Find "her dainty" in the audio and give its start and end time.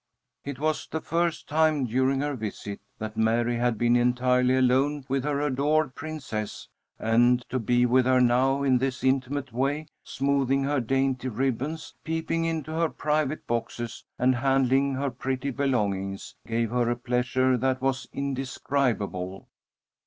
10.63-11.27